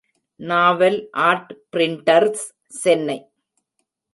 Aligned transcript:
novel 0.39 0.97
Art 1.27 1.51
Printers, 1.73 2.45
Chennai 2.81 3.19